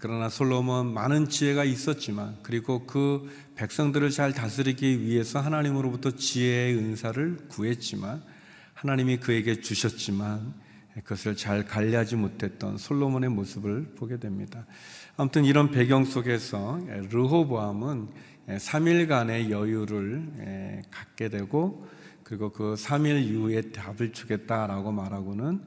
그러나 0.00 0.28
솔로몬 0.28 0.92
많은 0.92 1.28
지혜가 1.28 1.64
있었지만 1.64 2.36
그리고 2.42 2.84
그 2.86 3.30
백성들을 3.54 4.10
잘 4.10 4.32
다스리기 4.32 5.02
위해서 5.02 5.40
하나님으로부터 5.40 6.10
지혜의 6.10 6.76
은사를 6.76 7.46
구했지만 7.48 8.22
하나님이 8.74 9.18
그에게 9.18 9.60
주셨지만 9.60 10.52
그것을 11.04 11.36
잘 11.36 11.64
관리하지 11.64 12.16
못했던 12.16 12.78
솔로몬의 12.78 13.30
모습을 13.30 13.94
보게 13.96 14.18
됩니다. 14.18 14.66
아무튼 15.16 15.44
이런 15.44 15.70
배경 15.70 16.04
속에서 16.04 16.78
르호보암은 17.10 18.08
3일간의 18.48 19.50
여유를 19.50 20.82
갖게 20.90 21.28
되고 21.28 21.86
그리고 22.22 22.50
그 22.50 22.74
3일 22.74 23.22
이후에 23.22 23.60
답을 23.72 24.12
주겠다라고 24.12 24.92
말하고는 24.92 25.60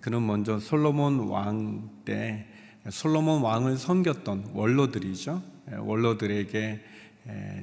그는 0.00 0.26
먼저 0.26 0.58
솔로몬 0.58 1.28
왕 1.28 2.02
때 2.04 2.46
솔로몬 2.90 3.42
왕을 3.42 3.76
섬겼던 3.76 4.50
원로들이죠. 4.54 5.40
원로들에게 5.78 6.80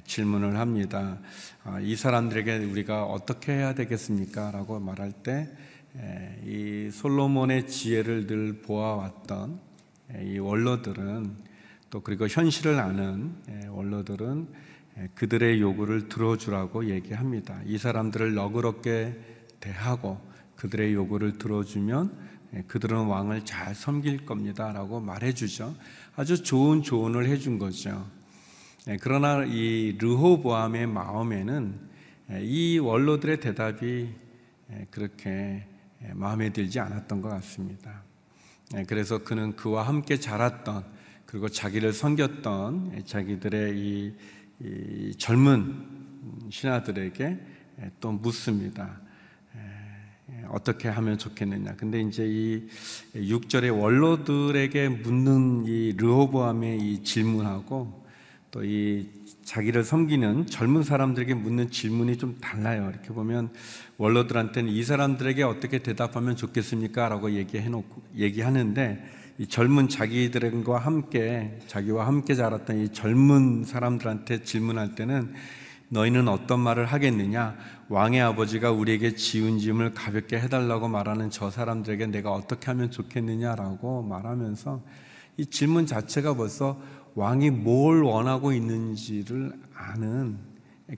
질문을 0.05 0.57
합니다. 0.57 1.19
아, 1.65 1.79
이 1.81 1.97
사람들에게 1.97 2.59
우리가 2.59 3.03
어떻게 3.03 3.51
해야 3.51 3.73
되겠습니까? 3.73 4.51
라고 4.51 4.79
말할 4.79 5.11
때 5.11 5.49
이 6.45 6.89
솔로몬의 6.91 7.67
지혜를 7.67 8.27
늘 8.27 8.61
보아왔던 8.61 9.59
이 10.23 10.39
원로들은 10.39 11.35
또 11.89 12.01
그리고 12.01 12.27
현실을 12.27 12.79
아는 12.79 13.35
원로들은 13.69 14.47
그들의 15.15 15.61
요구를 15.61 16.09
들어주라고 16.09 16.89
얘기합니다. 16.89 17.59
이 17.65 17.77
사람들을 17.77 18.33
너그럽게 18.33 19.17
대하고 19.59 20.19
그들의 20.55 20.93
요구를 20.93 21.37
들어주면 21.37 22.29
그들은 22.67 23.05
왕을 23.05 23.45
잘 23.45 23.75
섬길 23.75 24.25
겁니다 24.25 24.71
라고 24.71 24.99
말해주죠. 24.99 25.75
아주 26.15 26.43
좋은 26.43 26.81
조언을 26.81 27.27
해준 27.27 27.59
거죠. 27.59 28.07
그러나 29.01 29.43
이 29.45 29.95
르호보암의 29.99 30.87
마음에는 30.87 31.79
이 32.41 32.79
원로들의 32.79 33.39
대답이 33.39 34.09
그렇게 34.89 35.65
마음에 36.13 36.51
들지 36.51 36.79
않았던 36.79 37.21
것 37.21 37.29
같습니다. 37.29 38.03
그래서 38.87 39.23
그는 39.23 39.55
그와 39.55 39.87
함께 39.87 40.19
자랐던 40.19 40.85
그리고 41.25 41.49
자기를 41.49 41.93
섬겼던 41.93 43.03
자기들의 43.05 43.77
이, 43.77 44.13
이 44.61 45.15
젊은 45.17 45.85
신하들에게 46.49 47.39
또 47.99 48.11
묻습니다. 48.11 48.99
어떻게 50.49 50.87
하면 50.87 51.17
좋겠느냐. 51.17 51.75
근데 51.75 52.01
이제 52.01 52.25
이 52.25 52.67
6절의 53.15 53.79
원로들에게 53.79 54.89
묻는 54.89 55.65
이 55.65 55.93
르호보암의 55.97 56.79
이 56.79 57.03
질문하고 57.03 57.98
또 58.51 58.63
이 58.63 59.07
자기를 59.43 59.83
섬기는 59.83 60.45
젊은 60.47 60.83
사람들에게 60.83 61.33
묻는 61.33 61.71
질문이 61.71 62.17
좀 62.17 62.37
달라요. 62.39 62.89
이렇게 62.91 63.09
보면 63.09 63.49
원로들한테는 63.97 64.71
이 64.71 64.83
사람들에게 64.83 65.41
어떻게 65.43 65.79
대답하면 65.79 66.35
좋겠습니까? 66.35 67.09
라고 67.09 67.31
얘기해 67.31 67.69
놓고 67.69 68.01
얘기하는데 68.15 69.03
이 69.39 69.47
젊은 69.47 69.89
자기들과 69.89 70.77
함께 70.77 71.59
자기와 71.67 72.05
함께 72.05 72.35
자랐던 72.35 72.79
이 72.79 72.89
젊은 72.89 73.63
사람들한테 73.63 74.43
질문할 74.43 74.95
때는 74.95 75.33
너희는 75.89 76.27
어떤 76.27 76.59
말을 76.59 76.85
하겠느냐? 76.85 77.55
왕의 77.87 78.21
아버지가 78.21 78.71
우리에게 78.71 79.15
지은 79.15 79.57
짐을 79.57 79.93
가볍게 79.93 80.39
해달라고 80.39 80.87
말하는 80.87 81.31
저 81.31 81.49
사람들에게 81.49 82.07
내가 82.07 82.31
어떻게 82.31 82.67
하면 82.67 82.91
좋겠느냐라고 82.91 84.03
말하면서 84.03 84.83
이 85.37 85.45
질문 85.45 85.85
자체가 85.85 86.35
벌써 86.35 86.79
왕이 87.15 87.49
뭘 87.51 88.03
원하고 88.03 88.51
있는지를 88.53 89.53
아는 89.73 90.37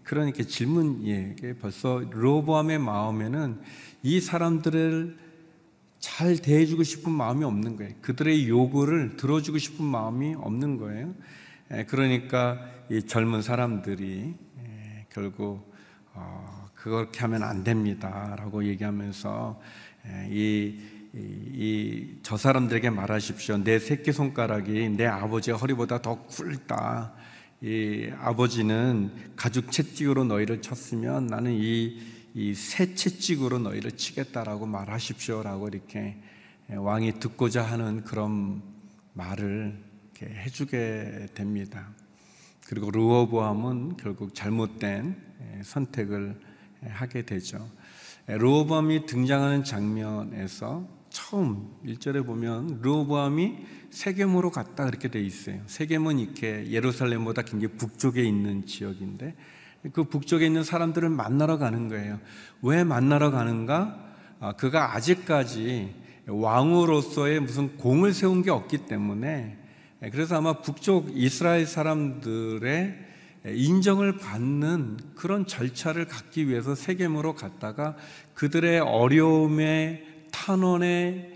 그런 0.03 0.27
이렇게 0.27 0.43
질문이 0.43 1.35
벌써 1.59 2.03
로보암의 2.11 2.79
마음에는 2.79 3.61
이 4.03 4.19
사람들을 4.19 5.17
잘 5.99 6.37
대해주고 6.37 6.83
싶은 6.83 7.11
마음이 7.11 7.43
없는 7.43 7.75
거예요. 7.75 7.93
그들의 8.01 8.47
요구를 8.49 9.17
들어주고 9.17 9.57
싶은 9.57 9.85
마음이 9.85 10.35
없는 10.35 10.77
거예요. 10.77 11.13
그러니까 11.87 12.59
이 12.89 13.03
젊은 13.03 13.41
사람들이 13.41 14.33
결국 15.09 15.71
어, 16.13 16.67
그렇게 16.73 17.19
하면 17.21 17.43
안 17.43 17.63
됩니다라고 17.63 18.65
얘기하면서 18.65 19.61
이 20.29 20.77
이, 21.13 22.19
저 22.23 22.37
사람들에게 22.37 22.89
말하십시오. 22.89 23.57
내 23.57 23.79
새끼 23.79 24.13
손가락이 24.13 24.89
내 24.89 25.05
아버지의 25.05 25.57
허리보다 25.57 26.01
더 26.01 26.25
굵다. 26.25 27.13
이 27.61 28.09
아버지는 28.17 29.11
가죽 29.35 29.71
채찍으로 29.71 30.23
너희를 30.23 30.61
쳤으면 30.61 31.27
나는 31.27 31.51
이, 31.53 31.99
이새 32.33 32.95
채찍으로 32.95 33.59
너희를 33.59 33.91
치겠다라고 33.91 34.65
말하십시오라고 34.65 35.67
이렇게 35.67 36.17
왕이 36.69 37.19
듣고자 37.19 37.61
하는 37.61 38.03
그런 38.03 38.63
말을 39.13 39.83
해주게 40.21 41.27
됩니다. 41.33 41.89
그리고 42.67 42.89
르호보암은 42.89 43.97
결국 43.97 44.33
잘못된 44.33 45.61
선택을 45.63 46.39
하게 46.87 47.23
되죠. 47.23 47.69
르호보암이 48.27 49.07
등장하는 49.07 49.65
장면에서 49.65 51.00
처음 51.11 51.69
1절에 51.85 52.25
보면 52.25 52.79
르호보암이 52.81 53.57
세겜으로 53.91 54.49
갔다 54.49 54.85
그렇게 54.85 55.09
돼 55.09 55.21
있어요. 55.21 55.61
세겜은 55.67 56.19
이렇게 56.19 56.71
예루살렘보다 56.71 57.43
굉장히 57.43 57.75
북쪽에 57.75 58.23
있는 58.23 58.65
지역인데 58.65 59.35
그 59.93 60.05
북쪽에 60.05 60.45
있는 60.45 60.63
사람들을 60.63 61.09
만나러 61.09 61.57
가는 61.57 61.89
거예요. 61.89 62.19
왜 62.61 62.83
만나러 62.83 63.29
가는가? 63.29 64.11
아, 64.39 64.53
그가 64.53 64.95
아직까지 64.95 65.93
왕으로서의 66.27 67.41
무슨 67.41 67.77
공을 67.77 68.13
세운 68.13 68.41
게 68.41 68.49
없기 68.49 68.85
때문에 68.85 69.57
그래서 70.11 70.37
아마 70.37 70.61
북쪽 70.61 71.15
이스라엘 71.15 71.65
사람들의 71.65 73.11
인정을 73.45 74.17
받는 74.17 74.97
그런 75.15 75.45
절차를 75.45 76.05
갖기 76.05 76.47
위해서 76.47 76.73
세겜으로 76.73 77.35
갔다가 77.35 77.95
그들의 78.33 78.79
어려움에 78.79 80.03
탄원의 80.41 81.31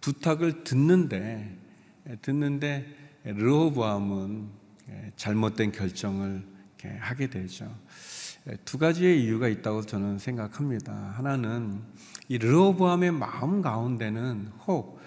부탁을 0.00 0.64
듣는데 0.64 1.58
듣는데 2.22 2.86
르호보암은 3.24 4.48
잘못된 5.16 5.70
결정을 5.70 6.42
하게 7.00 7.28
되죠. 7.28 7.70
두 8.64 8.78
가지의 8.78 9.22
이유가 9.22 9.46
있다고 9.48 9.82
저는 9.82 10.18
생각합니다. 10.18 11.12
하나는 11.18 11.82
이 12.28 12.38
르호보암의 12.38 13.12
마음 13.12 13.60
가운데는 13.60 14.52
혹 14.66 14.98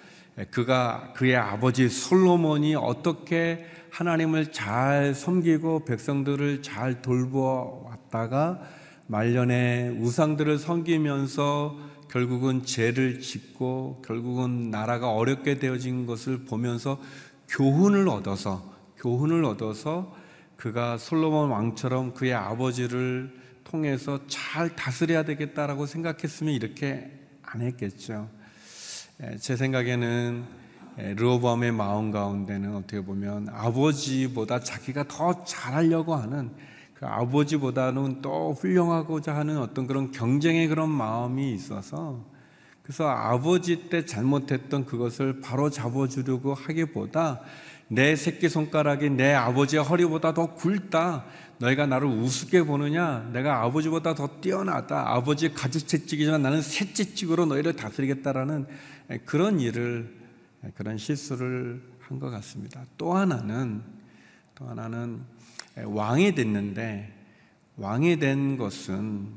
그가 0.52 1.12
그의 1.16 1.34
아버지 1.34 1.88
솔로몬이 1.88 2.76
어떻게 2.76 3.66
하나님을 3.90 4.52
잘 4.52 5.12
섬기고 5.12 5.86
백성들을 5.86 6.62
잘 6.62 7.02
돌보았다가 7.02 8.60
말년에 9.08 9.88
우상들을 9.98 10.58
섬기면서 10.58 11.93
결국은 12.14 12.64
죄를 12.64 13.18
짓고 13.18 14.00
결국은 14.06 14.70
나라가 14.70 15.10
어렵게 15.10 15.58
되어진 15.58 16.06
것을 16.06 16.44
보면서 16.44 17.00
교훈을 17.48 18.08
얻어서 18.08 18.72
교훈을 18.98 19.44
얻어서 19.44 20.14
그가 20.56 20.96
솔로몬 20.96 21.50
왕처럼 21.50 22.14
그의 22.14 22.32
아버지를 22.32 23.36
통해서 23.64 24.20
잘 24.28 24.76
다스려야 24.76 25.24
되겠다라고 25.24 25.86
생각했으면 25.86 26.54
이렇게 26.54 27.10
안 27.42 27.62
했겠죠. 27.62 28.30
제 29.40 29.56
생각에는 29.56 30.44
르호보암의 31.16 31.72
마음 31.72 32.12
가운데는 32.12 32.76
어떻게 32.76 33.00
보면 33.00 33.48
아버지보다 33.48 34.60
자기가 34.60 35.08
더 35.08 35.42
잘하려고 35.42 36.14
하는 36.14 36.52
그 37.04 37.08
아버지보다는 37.08 38.22
또 38.22 38.54
훌륭하고자 38.54 39.36
하는 39.36 39.58
어떤 39.58 39.86
그런 39.86 40.10
경쟁의 40.10 40.68
그런 40.68 40.88
마음이 40.88 41.52
있어서 41.52 42.24
그래서 42.82 43.06
아버지 43.06 43.90
때 43.90 44.06
잘못했던 44.06 44.86
그것을 44.86 45.42
바로 45.42 45.68
잡아주려고 45.68 46.54
하기보다 46.54 47.42
내 47.88 48.16
새끼 48.16 48.48
손가락이 48.48 49.10
내 49.10 49.34
아버지의 49.34 49.84
허리보다 49.84 50.32
더 50.32 50.54
굵다. 50.54 51.26
너희가 51.58 51.86
나를 51.86 52.08
우습게 52.08 52.62
보느냐? 52.62 53.28
내가 53.34 53.62
아버지보다 53.62 54.14
더 54.14 54.40
뛰어나다. 54.40 55.14
아버지 55.14 55.52
가죽채찍이지만 55.52 56.40
나는 56.40 56.62
새채찍으로 56.62 57.44
너희를 57.44 57.76
다스리겠다라는 57.76 58.66
그런 59.26 59.60
일을 59.60 60.10
그런 60.74 60.96
실수를 60.96 61.82
한 62.00 62.18
것 62.18 62.30
같습니다. 62.30 62.82
또 62.96 63.12
하나는 63.12 63.82
또 64.54 64.66
하나는 64.66 65.20
왕이 65.76 66.34
됐는데 66.34 67.12
왕이 67.76 68.18
된 68.18 68.56
것은 68.56 69.28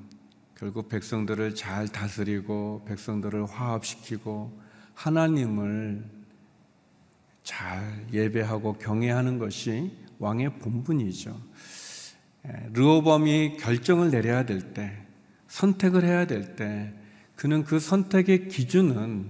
결국 0.55 0.89
백성들을 0.89 1.55
잘 1.55 1.87
다스리고 1.87 2.83
백성들을 2.87 3.45
화합시키고 3.45 4.59
하나님을 4.93 6.03
잘 7.43 8.07
예배하고 8.11 8.73
경외하는 8.73 9.37
것이 9.39 9.91
왕의 10.19 10.59
본분이죠. 10.59 11.39
르호범이 12.73 13.57
결정을 13.57 14.09
내려야 14.09 14.45
될 14.45 14.73
때, 14.73 14.91
선택을 15.47 16.03
해야 16.03 16.25
될 16.25 16.55
때, 16.55 16.93
그는 17.35 17.63
그 17.63 17.79
선택의 17.79 18.47
기준은 18.47 19.29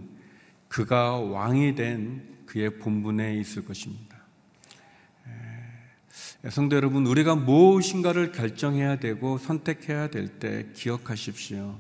그가 0.68 1.18
왕이 1.18 1.76
된 1.76 2.24
그의 2.46 2.80
본분에 2.80 3.38
있을 3.38 3.66
것입니다. 3.66 4.07
성도 6.50 6.76
여러분, 6.76 7.06
우리가 7.08 7.36
무엇인가를 7.36 8.32
결정해야 8.32 9.00
되고 9.00 9.38
선택해야 9.38 10.10
될 10.10 10.40
때 10.40 10.68
기억하십시오. 10.74 11.80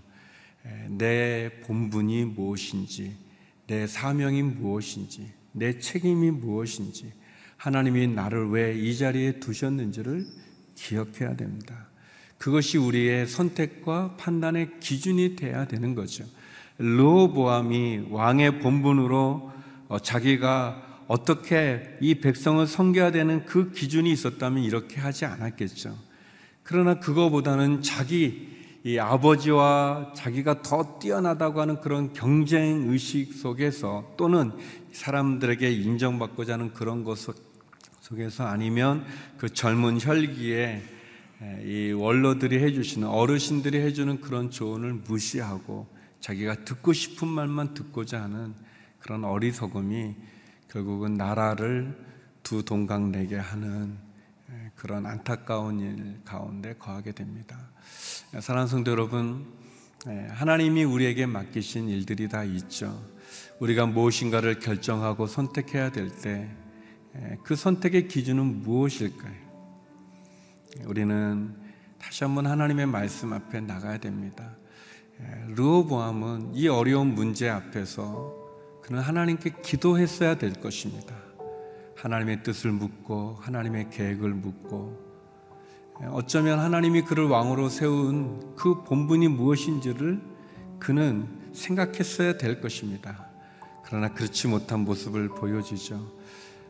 내 0.89 1.49
본분이 1.63 2.25
무엇인지, 2.25 3.15
내 3.67 3.87
사명이 3.87 4.41
무엇인지, 4.41 5.31
내 5.53 5.77
책임이 5.79 6.31
무엇인지, 6.31 7.13
하나님이 7.57 8.07
나를 8.07 8.49
왜 8.49 8.75
이 8.75 8.97
자리에 8.97 9.39
두셨는지를 9.39 10.25
기억해야 10.75 11.35
됩니다. 11.35 11.87
그것이 12.37 12.77
우리의 12.77 13.27
선택과 13.27 14.17
판단의 14.17 14.79
기준이 14.79 15.35
돼야 15.35 15.65
되는 15.65 15.95
거죠. 15.95 16.25
르보암이 16.77 18.07
왕의 18.09 18.59
본분으로 18.59 19.51
어, 19.87 19.99
자기가 19.99 20.86
어떻게 21.07 21.97
이 22.01 22.15
백성을 22.15 22.65
섬겨야 22.65 23.11
되는 23.11 23.45
그 23.45 23.71
기준이 23.71 24.11
있었다면 24.11 24.63
이렇게 24.63 24.99
하지 24.99 25.25
않았겠죠. 25.25 25.97
그러나 26.63 26.99
그거보다는 26.99 27.81
자기 27.81 28.57
이 28.83 28.99
아버지와 28.99 30.13
자기가 30.15 30.61
더 30.61 30.99
뛰어나다고 30.99 31.61
하는 31.61 31.81
그런 31.81 32.13
경쟁 32.13 32.89
의식 32.89 33.33
속에서 33.33 34.13
또는 34.17 34.51
사람들에게 34.91 35.69
인정받고자 35.69 36.53
하는 36.53 36.73
그런 36.73 37.03
것 37.03 37.17
속에서 38.01 38.45
아니면 38.45 39.05
그 39.37 39.49
젊은 39.49 39.99
혈기에 39.99 40.81
이 41.65 41.91
원로들이 41.91 42.59
해주시는 42.63 43.07
어르신들이 43.07 43.79
해주는 43.79 44.21
그런 44.21 44.49
조언을 44.49 44.93
무시하고 44.93 45.87
자기가 46.19 46.65
듣고 46.65 46.93
싶은 46.93 47.27
말만 47.27 47.73
듣고자 47.73 48.21
하는 48.21 48.53
그런 48.99 49.23
어리석음이 49.23 50.15
결국은 50.69 51.15
나라를 51.15 51.97
두 52.43 52.63
동강 52.63 53.11
내게 53.11 53.35
하는 53.35 53.97
그런 54.75 55.05
안타까운 55.05 55.79
일 55.79 56.21
가운데 56.23 56.75
거하게 56.77 57.11
됩니다. 57.11 57.57
사랑하는 58.39 58.67
성도 58.67 58.91
여러분, 58.91 59.45
하나님이 60.05 60.83
우리에게 60.83 61.25
맡기신 61.25 61.89
일들이 61.89 62.29
다 62.29 62.43
있죠. 62.43 63.03
우리가 63.59 63.85
무엇인가를 63.85 64.59
결정하고 64.59 65.25
선택해야 65.27 65.91
될 65.91 66.09
때, 66.09 66.49
그 67.43 67.55
선택의 67.55 68.07
기준은 68.07 68.61
무엇일까요? 68.61 69.47
우리는 70.85 71.55
다시 71.97 72.23
한번 72.23 72.45
하나님의 72.45 72.85
말씀 72.85 73.33
앞에 73.33 73.61
나가야 73.61 73.97
됩니다. 73.97 74.55
르호보암은 75.55 76.53
이 76.53 76.67
어려운 76.67 77.15
문제 77.15 77.49
앞에서 77.49 78.46
그는 78.87 79.01
하나님께 79.01 79.55
기도했어야 79.61 80.35
될 80.35 80.53
것입니다. 80.53 81.13
하나님의 81.97 82.43
뜻을 82.43 82.71
묻고 82.71 83.35
하나님의 83.41 83.89
계획을 83.89 84.29
묻고 84.29 85.07
어쩌면 86.11 86.59
하나님이 86.59 87.01
그를 87.01 87.25
왕으로 87.25 87.67
세운 87.67 88.55
그 88.55 88.83
본분이 88.85 89.27
무엇인지를 89.27 90.21
그는 90.79 91.27
생각했어야 91.51 92.37
될 92.37 92.61
것입니다. 92.61 93.27
그러나 93.83 94.13
그렇지 94.13 94.47
못한 94.47 94.81
모습을 94.81 95.29
보여주죠. 95.29 96.09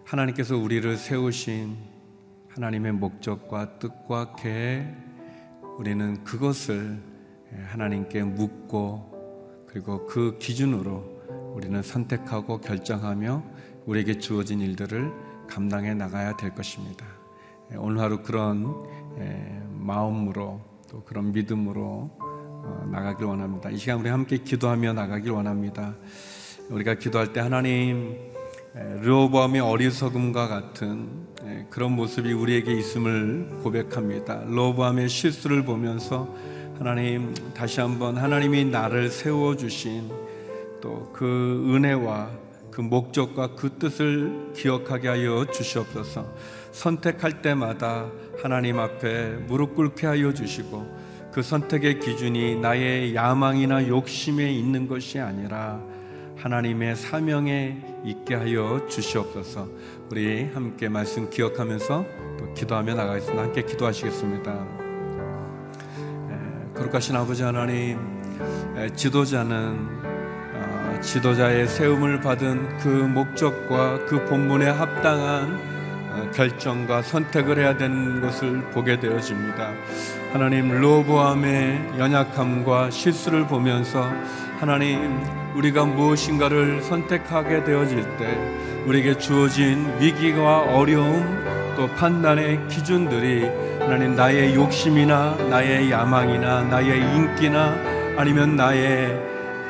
하나님께서 0.04 0.58
우리를 0.58 0.98
세우신 0.98 1.78
하나님의 2.48 2.94
목적과 2.94 3.78
뜻과 3.78 4.34
계획, 4.38 4.92
우리는 5.78 6.24
그것을 6.24 7.00
하나님께 7.68 8.24
묻고 8.24 9.68
그리고 9.68 10.08
그 10.08 10.40
기준으로 10.40 11.17
우리는 11.58 11.82
선택하고 11.82 12.62
결정하며 12.62 13.44
우리에게 13.88 14.20
주어진 14.20 14.62
일들을 14.62 15.12
감당해 15.50 15.96
나가야 15.96 16.38
될 16.38 16.54
것입니다. 16.54 17.04
오늘 17.78 18.00
하루 18.00 18.22
그런 18.22 18.76
마음으로 19.72 20.62
또 20.88 21.04
그런 21.04 21.32
믿음으로 21.32 22.12
어, 22.20 22.90
나가길 22.92 23.26
원합니다. 23.26 23.72
이 23.72 23.78
시간 23.78 24.00
우리 24.00 24.10
함께 24.10 24.38
기도하며 24.38 24.94
나가길 24.94 25.32
원합니다. 25.32 25.96
우리가 26.70 26.94
기도할 26.94 27.34
때 27.34 27.40
하나님 27.40 28.16
르호보암의 28.76 29.60
어리석음과 29.60 30.48
같은 30.48 31.10
그런 31.72 31.94
모습이 31.94 32.34
우리에게 32.34 32.72
있음을 32.72 33.62
고백합니다. 33.64 34.44
르호보암의 34.46 35.10
실수를 35.10 35.66
보면서 35.66 36.32
하나님 36.78 37.34
다시 37.56 37.82
한번 37.82 38.18
하나님이 38.18 38.66
나를 38.66 39.10
세워 39.10 39.58
주신 39.58 40.27
또그 40.88 41.74
은혜와 41.76 42.30
그 42.72 42.80
목적과 42.80 43.56
그 43.56 43.72
뜻을 43.78 44.54
기억하게 44.56 45.10
하여 45.10 45.46
주시옵소서. 45.46 46.26
선택할 46.72 47.42
때마다 47.42 48.10
하나님 48.42 48.80
앞에 48.80 49.32
무릎 49.48 49.76
꿇게 49.76 50.08
하여 50.08 50.34
주시고 50.34 51.08
그 51.34 51.42
선택의 51.42 52.00
기준이 52.00 52.56
나의 52.56 53.16
야망이나 53.16 53.88
욕심에 53.88 54.52
있는 54.52 54.88
것이 54.88 55.20
아니라 55.20 55.82
하나님의 56.38 56.96
사명에 56.96 58.02
있게 58.06 58.36
하여 58.36 58.86
주시옵소서. 58.88 59.68
우리 60.10 60.46
함께 60.46 60.88
말씀 60.88 61.30
기억하면서 61.30 62.06
또 62.40 62.54
기도하며 62.54 62.94
나가겠습니다. 62.94 63.44
함께 63.44 63.64
기도하시겠습니다. 63.64 64.88
거룩하신 66.76 67.16
아버지 67.16 67.42
하나님, 67.42 67.98
지도자는 68.96 70.17
어, 70.98 71.02
지도자의 71.02 71.68
세움을 71.68 72.20
받은 72.20 72.80
그 72.80 72.88
목적과 72.88 74.00
그 74.06 74.24
본문에 74.26 74.68
합당한 74.68 75.60
어, 76.10 76.32
결정과 76.34 77.02
선택을 77.02 77.60
해야 77.60 77.78
되는 77.78 78.20
것을 78.22 78.62
보게 78.72 79.00
되어집니다. 79.00 79.72
하나님 80.34 80.70
로보암의 80.80 81.94
연약함과 81.98 82.90
실수를 82.90 83.48
보면서 83.48 84.12
하나님 84.60 85.24
우리가 85.56 85.86
무엇인가를 85.86 86.82
선택하게 86.82 87.64
되어질 87.64 88.18
때 88.18 88.38
우리에게 88.86 89.18
주어진 89.18 89.88
위기와 90.00 90.62
어려움 90.62 91.24
또 91.76 91.88
판단의 91.96 92.68
기준들이 92.68 93.46
하나님 93.80 94.16
나의 94.16 94.56
욕심이나 94.56 95.36
나의 95.50 95.92
야망이나 95.92 96.64
나의 96.64 97.00
인기나 97.00 97.76
아니면 98.18 98.56
나의 98.56 99.27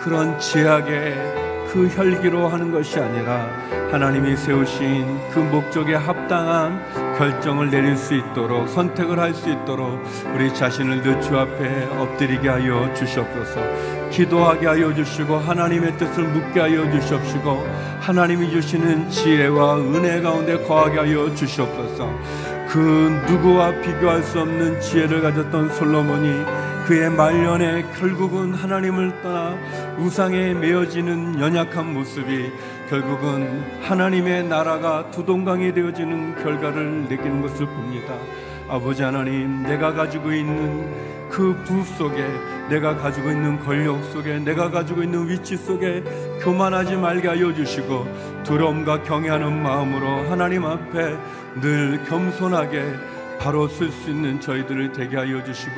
그런 0.08 0.40
제약의 0.40 1.68
그 1.70 1.86
혈기로 1.90 2.48
하는 2.48 2.72
것이 2.72 2.98
아니라 2.98 3.46
하나님이 3.92 4.38
세우신 4.38 5.20
그 5.32 5.40
목적에 5.40 5.96
합당한 5.96 6.82
결정을 7.18 7.70
내릴 7.70 7.98
수 7.98 8.16
있도록 8.16 8.70
선택을 8.70 9.20
할 9.20 9.34
수 9.34 9.50
있도록 9.50 10.02
우리 10.34 10.54
자신을 10.54 11.02
늘 11.02 11.20
주 11.20 11.38
앞에 11.38 11.90
엎드리게 11.98 12.48
하여 12.48 12.94
주시옵소서. 12.94 13.60
기도하게 14.10 14.68
하여 14.68 14.94
주시고 14.94 15.36
하나님의 15.40 15.98
뜻을 15.98 16.24
묻게 16.24 16.62
하여 16.62 16.90
주시옵시고 16.90 17.68
하나님이 18.00 18.50
주시는 18.50 19.10
지혜와 19.10 19.78
은혜 19.80 20.22
가운데 20.22 20.58
거하게 20.64 21.00
하여 21.00 21.36
주시옵소서. 21.36 22.10
그 22.70 22.80
누구와 23.28 23.72
비교할 23.82 24.24
수 24.24 24.40
없는 24.40 24.80
지혜를 24.80 25.22
가졌던 25.22 25.74
솔로몬이 25.74 26.46
그의 26.88 27.10
말년에 27.10 27.84
결국은 28.00 28.54
하나님을 28.54 29.22
떠나 29.22 29.58
우상에 29.98 30.54
메어지는 30.54 31.38
연약한 31.38 31.94
모습이 31.94 32.50
결국은 32.90 33.62
하나님의 33.82 34.46
나라가 34.46 35.12
두동강이 35.12 35.74
되어지는 35.74 36.42
결과를 36.42 37.10
내기는 37.10 37.42
것을 37.42 37.66
봅니다. 37.66 38.14
아버지 38.70 39.04
하나님, 39.04 39.64
내가 39.64 39.92
가지고 39.94 40.32
있는 40.32 41.28
그 41.30 41.54
부 41.66 41.84
속에, 41.98 42.26
내가 42.70 42.96
가지고 42.96 43.32
있는 43.32 43.60
권력 43.60 44.02
속에, 44.06 44.40
내가 44.40 44.72
가지고 44.72 45.04
있는 45.04 45.28
위치 45.28 45.58
속에 45.58 46.02
교만하지 46.42 46.96
말게 46.96 47.28
하여 47.28 47.54
주시고 47.54 48.08
두려움과 48.46 49.04
경외하는 49.04 49.62
마음으로 49.62 50.30
하나님 50.30 50.64
앞에 50.64 51.18
늘 51.60 52.02
겸손하게 52.08 53.17
바로 53.40 53.68
쓸 53.68 53.92
수 53.92 54.10
있는 54.10 54.40
저희들을 54.42 54.94
되게 54.94 55.18
하여 55.18 55.44
주시고 55.44 55.76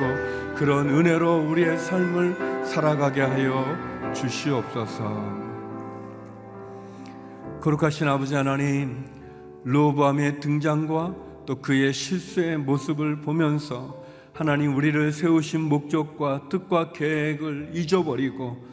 그런 0.56 0.88
은혜로 0.88 1.48
우리의 1.50 1.78
삶을 1.78 2.64
살아가게 2.64 3.20
하여 3.20 4.12
주시옵소서. 4.14 5.40
거룩하신 7.60 8.08
아버지 8.08 8.34
하나님, 8.34 9.04
로보암의 9.64 10.40
등장과 10.40 11.14
또 11.46 11.60
그의 11.60 11.92
실수의 11.92 12.56
모습을 12.58 13.20
보면서 13.20 14.02
하나님 14.32 14.74
우리를 14.74 15.12
세우신 15.12 15.60
목적과 15.60 16.48
뜻과 16.48 16.92
계획을 16.92 17.72
잊어버리고 17.74 18.64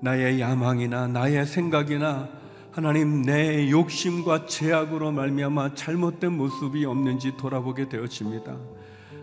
나의 0.00 0.40
야망이나 0.40 1.08
나의 1.08 1.44
생각이나 1.44 2.28
하나님 2.78 3.22
내 3.22 3.68
욕심과 3.72 4.46
제약으로 4.46 5.10
말미암아 5.10 5.74
잘못된 5.74 6.30
모습이 6.30 6.84
없는지 6.84 7.36
돌아보게 7.36 7.88
되어집니다. 7.88 8.56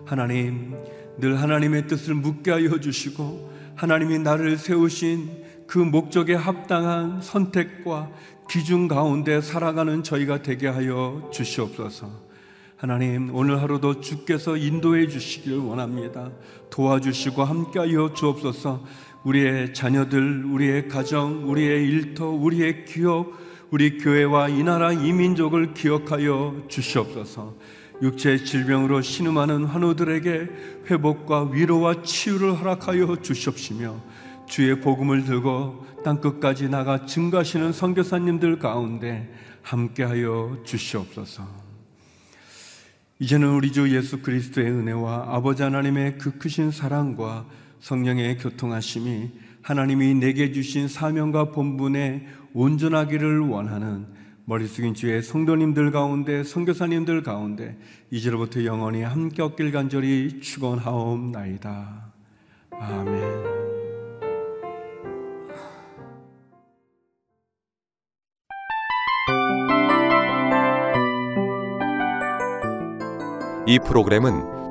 하나님 0.03 0.75
늘 1.19 1.41
하나님의 1.41 1.87
뜻을 1.87 2.15
묻게 2.15 2.51
하여 2.51 2.77
주시고 2.81 3.53
하나님이 3.75 4.19
나를 4.19 4.57
세우신 4.57 5.45
그 5.67 5.79
목적에 5.79 6.33
합당한 6.33 7.21
선택과 7.21 8.11
기준 8.49 8.89
가운데 8.89 9.39
살아가는 9.39 10.03
저희가 10.03 10.41
되게 10.41 10.67
하여 10.67 11.29
주시옵소서. 11.31 12.11
하나님 12.75 13.33
오늘 13.33 13.61
하루도 13.61 14.01
주께서 14.01 14.57
인도해 14.57 15.07
주시길 15.07 15.59
원합니다. 15.59 16.29
도와주시고 16.69 17.41
함께하여 17.41 18.13
주옵소서. 18.13 18.83
우리의 19.25 19.73
자녀들, 19.73 20.45
우리의 20.45 20.88
가정, 20.88 21.49
우리의 21.49 21.88
일터, 21.88 22.29
우리의 22.29 22.85
기업, 22.85 23.33
우리 23.71 23.97
교회와 23.97 24.49
이 24.49 24.63
나라 24.63 24.93
이 24.93 25.11
민족을 25.11 25.73
기억하여 25.73 26.63
주시옵소서. 26.67 27.55
육체의 28.01 28.45
질병으로 28.45 29.01
신음하는 29.01 29.65
환우들에게 29.65 30.49
회복과 30.89 31.49
위로와 31.51 32.03
치유를 32.03 32.59
허락하여 32.59 33.21
주시옵시며 33.21 34.01
주의 34.47 34.79
복음을 34.79 35.25
들고 35.25 35.85
땅 36.03 36.21
끝까지 36.21 36.69
나가 36.69 37.05
증가하시는 37.05 37.71
선교사님들 37.71 38.59
가운데 38.59 39.33
함께하여 39.63 40.59
주시옵소서. 40.63 41.47
이제는 43.17 43.47
우리 43.55 43.71
주 43.71 43.93
예수 43.95 44.21
그리스도의 44.21 44.69
은혜와 44.69 45.29
아버지 45.29 45.63
하나님의 45.63 46.17
그 46.19 46.38
크신 46.38 46.69
사랑과 46.69 47.45
성령의 47.86 48.39
교통하심이 48.39 49.30
하나님이 49.62 50.15
내게 50.15 50.52
주신 50.52 50.88
사명과 50.88 51.52
본분에 51.52 52.26
온전하기를 52.56 53.41
원하는 53.41 54.08
머리 54.45 54.65
숙인 54.65 54.95
주의 54.95 55.21
성도님들 55.21 55.91
가운데 55.91 56.43
선교사님들 56.43 57.21
가운데 57.21 57.78
이제로부터 58.10 58.65
영원히 58.65 59.04
함께 59.04 59.43
얻길 59.43 59.71
간절히 59.71 60.39
축원하옵나이다. 60.41 62.12
아멘. 62.71 63.24
이 73.67 73.78
프로그램은 73.78 74.54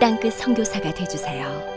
땅끝 0.00 0.34
선교사가 0.34 0.92
되주세요. 0.92 1.75